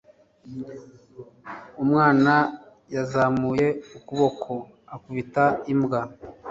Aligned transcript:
umwana 1.83 2.33
yazamuye 2.95 3.67
ukuboko 3.97 4.51
akubita 4.95 5.43
imbwa 5.73 6.01